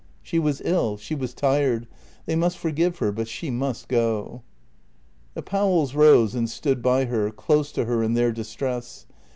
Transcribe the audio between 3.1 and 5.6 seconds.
but she must go. The